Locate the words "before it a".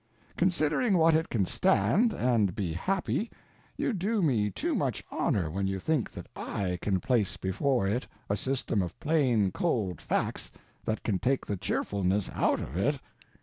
7.37-8.35